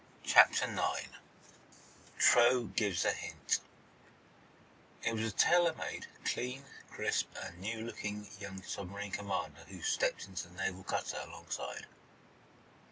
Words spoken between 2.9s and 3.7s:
A HINT